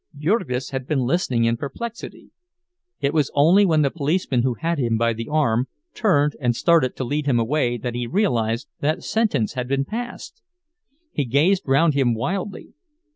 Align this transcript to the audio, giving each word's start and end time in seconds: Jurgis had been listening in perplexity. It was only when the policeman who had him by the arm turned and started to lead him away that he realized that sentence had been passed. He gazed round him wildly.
Jurgis 0.17 0.71
had 0.71 0.87
been 0.87 1.01
listening 1.01 1.43
in 1.45 1.57
perplexity. 1.57 2.31
It 3.01 3.13
was 3.13 3.29
only 3.35 3.67
when 3.67 3.83
the 3.83 3.91
policeman 3.91 4.41
who 4.41 4.55
had 4.55 4.79
him 4.79 4.97
by 4.97 5.13
the 5.13 5.27
arm 5.27 5.67
turned 5.93 6.35
and 6.39 6.55
started 6.55 6.95
to 6.95 7.03
lead 7.03 7.27
him 7.27 7.39
away 7.39 7.77
that 7.77 7.93
he 7.93 8.07
realized 8.07 8.67
that 8.79 9.03
sentence 9.03 9.53
had 9.53 9.67
been 9.67 9.85
passed. 9.85 10.41
He 11.11 11.23
gazed 11.25 11.67
round 11.67 11.93
him 11.93 12.15
wildly. 12.15 12.73